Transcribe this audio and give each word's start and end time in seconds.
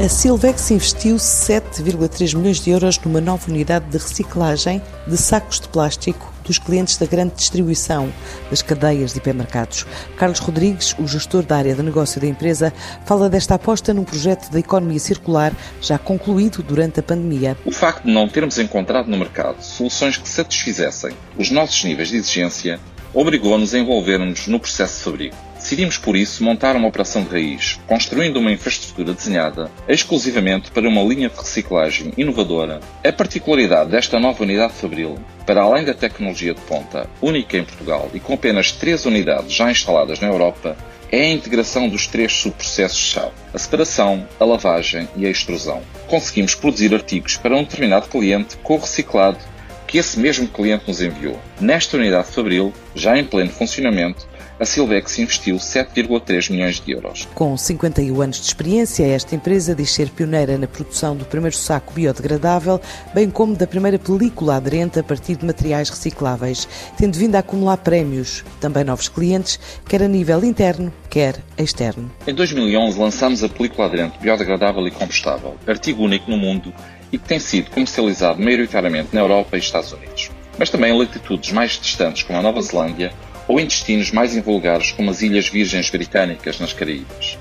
A 0.00 0.08
Silvex 0.08 0.70
investiu 0.70 1.16
7,3 1.16 2.36
milhões 2.36 2.60
de 2.60 2.70
euros 2.70 3.00
numa 3.00 3.20
nova 3.20 3.50
unidade 3.50 3.86
de 3.86 3.98
reciclagem 3.98 4.80
de 5.08 5.16
sacos 5.16 5.58
de 5.58 5.66
plástico 5.66 6.32
dos 6.44 6.56
clientes 6.56 6.96
da 6.98 7.04
grande 7.04 7.34
distribuição 7.34 8.08
das 8.48 8.62
cadeias 8.62 9.12
de 9.12 9.18
hipermercados. 9.18 9.84
Carlos 10.16 10.38
Rodrigues, 10.38 10.94
o 11.00 11.08
gestor 11.08 11.42
da 11.42 11.56
área 11.56 11.74
de 11.74 11.82
negócio 11.82 12.20
da 12.20 12.28
empresa, 12.28 12.72
fala 13.04 13.28
desta 13.28 13.56
aposta 13.56 13.92
num 13.92 14.04
projeto 14.04 14.48
de 14.52 14.60
economia 14.60 15.00
circular 15.00 15.52
já 15.82 15.98
concluído 15.98 16.62
durante 16.62 17.00
a 17.00 17.02
pandemia. 17.02 17.56
O 17.64 17.72
facto 17.72 18.04
de 18.04 18.12
não 18.12 18.28
termos 18.28 18.56
encontrado 18.56 19.10
no 19.10 19.18
mercado 19.18 19.60
soluções 19.60 20.16
que 20.16 20.28
satisfizessem 20.28 21.10
os 21.36 21.50
nossos 21.50 21.82
níveis 21.82 22.10
de 22.10 22.18
exigência 22.18 22.78
obrigou-nos 23.12 23.74
a 23.74 23.78
envolvermos 23.78 24.46
no 24.46 24.60
processo 24.60 24.98
de 24.98 25.04
fabrico. 25.04 25.36
Decidimos, 25.56 25.98
por 25.98 26.16
isso, 26.16 26.44
montar 26.44 26.76
uma 26.76 26.86
operação 26.86 27.24
de 27.24 27.30
raiz, 27.30 27.80
construindo 27.86 28.36
uma 28.36 28.52
infraestrutura 28.52 29.12
desenhada 29.12 29.70
exclusivamente 29.88 30.70
para 30.70 30.88
uma 30.88 31.02
linha 31.02 31.28
de 31.28 31.36
reciclagem 31.36 32.12
inovadora. 32.16 32.80
A 33.04 33.12
particularidade 33.12 33.90
desta 33.90 34.20
nova 34.20 34.44
unidade 34.44 34.72
de 34.72 34.78
Fabril, 34.78 35.18
para 35.44 35.62
além 35.62 35.84
da 35.84 35.94
tecnologia 35.94 36.54
de 36.54 36.60
ponta, 36.60 37.10
única 37.20 37.58
em 37.58 37.64
Portugal 37.64 38.08
e 38.14 38.20
com 38.20 38.34
apenas 38.34 38.70
três 38.70 39.04
unidades 39.04 39.52
já 39.52 39.70
instaladas 39.70 40.20
na 40.20 40.28
Europa, 40.28 40.76
é 41.10 41.22
a 41.22 41.32
integração 41.32 41.88
dos 41.88 42.06
três 42.06 42.32
subprocessos-chave: 42.32 43.32
a 43.52 43.58
separação, 43.58 44.28
a 44.38 44.44
lavagem 44.44 45.08
e 45.16 45.26
a 45.26 45.30
extrusão. 45.30 45.82
Conseguimos 46.06 46.54
produzir 46.54 46.94
artigos 46.94 47.36
para 47.36 47.56
um 47.56 47.64
determinado 47.64 48.08
cliente 48.08 48.56
com 48.58 48.74
o 48.74 48.78
reciclado 48.78 49.38
que 49.88 49.96
esse 49.96 50.20
mesmo 50.20 50.46
cliente 50.46 50.84
nos 50.86 51.00
enviou. 51.00 51.40
Nesta 51.58 51.96
unidade 51.96 52.28
de 52.28 52.34
Fabril, 52.34 52.74
já 52.98 53.16
em 53.18 53.24
pleno 53.24 53.50
funcionamento, 53.50 54.26
a 54.60 54.64
Silvex 54.64 55.18
investiu 55.18 55.56
7,3 55.56 56.50
milhões 56.50 56.80
de 56.80 56.92
euros. 56.92 57.28
Com 57.34 57.56
51 57.56 58.20
anos 58.20 58.38
de 58.38 58.46
experiência, 58.46 59.06
esta 59.06 59.34
empresa 59.34 59.74
diz 59.74 59.92
ser 59.92 60.10
pioneira 60.10 60.58
na 60.58 60.66
produção 60.66 61.16
do 61.16 61.24
primeiro 61.24 61.56
saco 61.56 61.92
biodegradável, 61.94 62.80
bem 63.14 63.30
como 63.30 63.54
da 63.54 63.66
primeira 63.66 63.98
película 63.98 64.56
aderente 64.56 64.98
a 64.98 65.02
partir 65.04 65.36
de 65.36 65.46
materiais 65.46 65.88
recicláveis, 65.88 66.68
tendo 66.96 67.16
vindo 67.16 67.36
a 67.36 67.38
acumular 67.38 67.76
prémios, 67.76 68.44
também 68.60 68.82
novos 68.82 69.08
clientes, 69.08 69.60
quer 69.88 70.02
a 70.02 70.08
nível 70.08 70.44
interno, 70.44 70.92
quer 71.08 71.36
externo. 71.56 72.10
Em 72.26 72.34
2011 72.34 72.98
lançamos 72.98 73.44
a 73.44 73.48
película 73.48 73.86
aderente 73.86 74.18
biodegradável 74.18 74.86
e 74.88 74.90
compostável, 74.90 75.56
artigo 75.66 76.02
único 76.02 76.28
no 76.30 76.36
mundo 76.36 76.74
e 77.12 77.18
que 77.18 77.28
tem 77.28 77.38
sido 77.38 77.70
comercializado 77.70 78.42
maioritariamente 78.42 79.08
na 79.12 79.20
Europa 79.20 79.56
e 79.56 79.60
Estados 79.60 79.92
Unidos, 79.92 80.17
mas 80.58 80.70
também 80.70 80.92
em 80.92 80.98
latitudes 80.98 81.52
mais 81.52 81.78
distantes 81.80 82.22
como 82.22 82.38
a 82.38 82.42
Nova 82.42 82.60
Zelândia 82.60 83.12
ou 83.46 83.58
em 83.58 83.64
destinos 83.64 84.10
mais 84.10 84.34
invulgares 84.34 84.92
como 84.92 85.10
as 85.10 85.22
Ilhas 85.22 85.48
Virgens 85.48 85.88
Britânicas 85.88 86.58
nas 86.60 86.72
Caraíbas. 86.72 87.38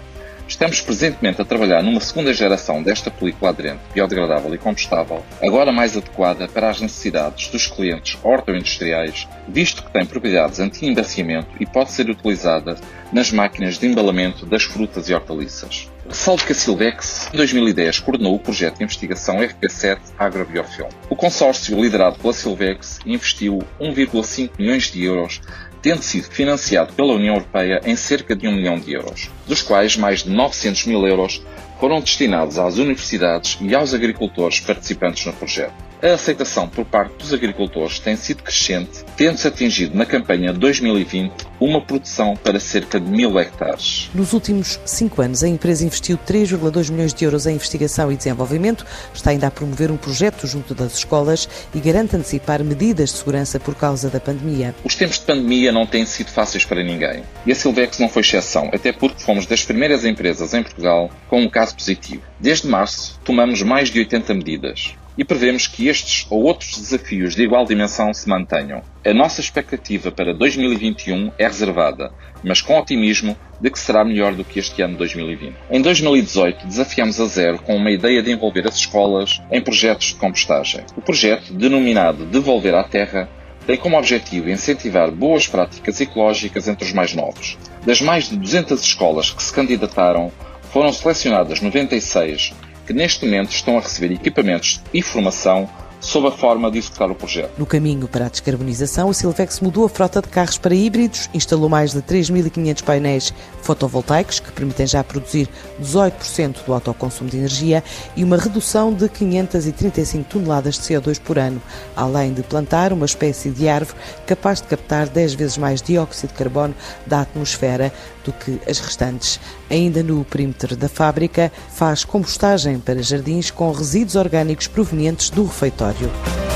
Estamos 0.48 0.80
presentemente 0.80 1.42
a 1.42 1.46
trabalhar 1.46 1.84
numa 1.84 2.00
segunda 2.00 2.34
geração 2.34 2.82
desta 2.82 3.12
película 3.12 3.52
aderente, 3.52 3.82
biodegradável 3.94 4.56
e 4.56 4.58
compostável, 4.58 5.22
agora 5.42 5.74
mais 5.74 5.98
adequada 5.98 6.48
para 6.48 6.70
as 6.70 6.80
necessidades 6.80 7.50
dos 7.50 7.68
clientes 7.68 8.18
horto-industriais, 8.24 9.28
visto 9.46 9.84
que 9.84 9.92
tem 9.92 10.06
propriedades 10.06 10.62
anti-embaciamento 10.62 11.50
e 11.60 11.66
pode 11.66 11.92
ser 11.92 12.10
utilizada 12.10 12.78
nas 13.12 13.30
máquinas 13.32 13.78
de 13.78 13.88
embalamento 13.88 14.46
das 14.46 14.64
frutas 14.64 15.10
e 15.10 15.14
hortaliças. 15.14 15.90
Ressalto 16.08 16.46
que 16.46 16.54
a 16.54 16.56
Silvex, 16.56 17.30
em 17.34 17.38
2010, 17.38 18.00
coordenou 18.00 18.36
o 18.36 18.40
projeto 18.40 18.78
de 18.78 18.84
investigação 18.86 19.38
RP7 19.40 20.00
Agrobiofilm. 20.18 20.88
O 21.10 21.16
consórcio, 21.16 21.80
liderado 21.82 22.18
pela 22.20 22.32
Silvex, 22.32 23.00
investiu 23.06 23.60
1,5 23.80 24.52
milhões 24.58 24.90
de 24.90 25.04
euros 25.04 25.42
tendo 25.82 26.02
sido 26.02 26.26
financiado 26.26 26.94
pela 26.94 27.14
União 27.14 27.36
Europeia 27.36 27.82
em 27.86 27.96
cerca 27.96 28.36
de 28.36 28.48
1 28.48 28.52
milhão 28.52 28.80
de 28.80 28.94
euros, 28.94 29.30
dos 29.48 29.62
quais 29.62 29.96
mais 29.98 30.24
de 30.24 30.30
900 30.30 30.86
mil 30.86 31.08
euros 31.08 31.42
foram 31.80 32.00
destinados 32.00 32.58
às 32.58 32.78
universidades 32.78 33.58
e 33.62 33.74
aos 33.76 33.94
agricultores 33.94 34.60
participantes 34.60 35.26
no 35.26 35.34
projeto. 35.34 35.87
A 36.00 36.14
aceitação 36.14 36.70
por 36.70 36.86
parte 36.86 37.16
dos 37.16 37.34
agricultores 37.34 37.98
tem 37.98 38.16
sido 38.16 38.44
crescente, 38.44 39.04
tendo-se 39.16 39.48
atingido 39.48 39.98
na 39.98 40.06
campanha 40.06 40.54
2020 40.54 41.34
uma 41.60 41.82
produção 41.82 42.36
para 42.36 42.60
cerca 42.60 43.00
de 43.00 43.10
mil 43.10 43.40
hectares. 43.40 44.08
Nos 44.14 44.32
últimos 44.32 44.80
cinco 44.86 45.24
anos, 45.24 45.44
a 45.44 45.48
empresa 45.48 45.84
investiu 45.84 46.16
3,2 46.16 46.92
milhões 46.92 47.16
de 47.16 47.26
euros 47.26 47.48
em 47.48 47.56
investigação 47.56 48.12
e 48.12 48.16
desenvolvimento, 48.16 48.86
está 49.12 49.32
ainda 49.32 49.48
a 49.48 49.52
promover 49.52 49.90
um 49.90 49.98
projeto 49.98 50.46
junto 50.46 50.76
das 50.76 51.00
escolas 51.00 51.50
e 51.74 51.80
garante 51.80 52.16
antecipar 52.16 52.64
medidas 52.64 53.10
de 53.10 53.18
segurança 53.18 53.60
por 53.60 53.74
causa 53.74 54.08
da 54.08 54.20
pandemia. 54.20 54.76
Os 54.84 54.94
tempos 54.94 55.18
de 55.18 55.26
pandemia 55.26 55.72
não 55.72 55.88
têm 55.88 56.06
sido 56.06 56.30
fáceis 56.30 56.64
para 56.64 56.84
ninguém 56.84 57.24
e 57.44 57.52
a 57.52 57.56
Silvex 57.56 57.98
não 57.98 58.08
foi 58.08 58.22
exceção, 58.22 58.70
até 58.72 58.92
porque 58.92 59.24
fomos 59.24 59.48
das 59.48 59.66
primeiras 59.66 60.06
empresas 60.06 60.54
em 60.54 60.62
Portugal 60.62 61.10
com 61.28 61.42
um 61.42 61.50
caso 61.50 61.74
positivo. 61.74 62.22
Desde 62.40 62.68
março, 62.68 63.20
tomamos 63.24 63.64
mais 63.64 63.90
de 63.90 63.98
80 63.98 64.34
medidas 64.36 64.96
e 65.18 65.26
prevemos 65.26 65.68
que 65.68 65.88
estes 65.88 66.26
ou 66.30 66.44
outros 66.44 66.78
desafios 66.78 67.36
de 67.36 67.44
igual 67.44 67.66
dimensão 67.66 68.14
se 68.14 68.30
mantenham. 68.30 68.82
A 69.06 69.14
nossa 69.14 69.42
expectativa 69.42 70.12
para 70.12 70.34
2021 70.34 71.32
é 71.38 71.48
reservada, 71.48 72.12
mas 72.44 72.62
com 72.62 72.78
otimismo 72.78 73.36
de 73.60 73.72
que 73.72 73.80
será 73.80 74.06
melhor 74.06 74.34
do 74.34 74.44
que 74.44 74.60
este 74.60 74.82
ano 74.82 74.98
2020. 74.98 75.56
Em 75.72 75.82
2018, 75.82 76.68
desafiamos 76.68 77.20
a 77.20 77.26
zero 77.26 77.60
com 77.60 77.76
uma 77.76 77.90
ideia 77.90 78.22
de 78.22 78.32
envolver 78.32 78.68
as 78.68 78.76
escolas 78.76 79.42
em 79.52 79.62
projetos 79.62 80.08
de 80.08 80.16
compostagem. 80.16 80.84
O 80.96 81.02
projeto, 81.02 81.54
denominado 81.54 82.26
Devolver 82.26 82.76
à 82.76 82.84
Terra, 82.84 83.28
tem 83.66 83.76
como 83.76 83.98
objetivo 83.98 84.50
incentivar 84.50 85.12
boas 85.12 85.48
práticas 85.48 86.00
ecológicas 86.00 86.68
entre 86.68 86.86
os 86.86 86.94
mais 86.94 87.14
novos. 87.14 87.58
Das 87.86 88.00
mais 88.00 88.30
de 88.30 88.38
200 88.38 88.82
escolas 88.82 89.32
que 89.32 89.44
se 89.44 89.52
candidataram, 89.52 90.32
foram 90.72 90.94
selecionadas 90.94 91.60
96 91.60 92.54
que 92.88 92.94
neste 92.94 93.26
momento 93.26 93.52
estão 93.52 93.78
a 93.78 93.82
receber 93.82 94.14
equipamentos 94.14 94.82
e 94.94 95.02
formação 95.02 95.70
sob 96.00 96.28
a 96.28 96.32
forma 96.32 96.70
de 96.70 96.78
executar 96.78 97.10
o 97.10 97.16
projeto. 97.16 97.52
No 97.58 97.66
caminho 97.66 98.08
para 98.08 98.26
a 98.26 98.30
descarbonização, 98.30 99.10
o 99.10 99.14
Silvex 99.14 99.60
mudou 99.60 99.86
a 99.86 99.90
frota 99.90 100.22
de 100.22 100.28
carros 100.28 100.58
para 100.58 100.76
híbridos, 100.76 101.30
instalou 101.34 101.70
mais 101.70 101.92
de 101.92 102.02
3.500 102.02 102.84
painéis 102.84 103.34
fotovoltaicos, 103.62 104.40
que 104.40 104.52
permitem 104.52 104.88
já 104.88 105.04
produzir 105.04 105.50
18% 105.82 106.66
do 106.66 106.74
autoconsumo 106.74 107.30
de 107.30 107.38
energia 107.38 107.84
e 108.16 108.24
uma 108.24 108.38
redução 108.38 108.94
de 108.94 109.10
535 109.10 110.30
toneladas 110.30 110.76
de 110.76 110.82
CO2 110.82 111.20
por 111.20 111.38
ano, 111.40 111.62
além 111.96 112.34
de 112.34 112.44
plantar 112.44 112.94
uma 112.94 113.06
espécie 113.06 113.50
de 113.50 113.68
árvore 113.68 113.98
capaz 114.26 114.62
de 114.62 114.68
captar 114.68 115.08
10 115.08 115.34
vezes 115.34 115.58
mais 115.58 115.82
dióxido 115.82 116.30
de 116.30 116.36
carbono 116.36 116.76
da 117.06 117.22
atmosfera 117.22 117.92
do 118.24 118.34
que 118.34 118.60
as 118.70 118.80
restantes. 118.80 119.40
Ainda 119.70 120.04
no 120.04 120.24
perímetro 120.26 120.76
da 120.76 120.90
fábrica, 120.90 121.52
faz 121.70 122.04
compostagem 122.04 122.80
para 122.80 123.02
jardins 123.02 123.50
com 123.50 123.72
resíduos 123.72 124.16
orgânicos 124.16 124.68
provenientes 124.68 125.30
do 125.30 125.46
refeitório. 125.46 125.87
Rádio. 125.88 126.47